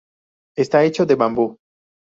Está 0.57 0.83
hecho 0.83 1.05
de 1.05 1.13
bambú. 1.13 1.59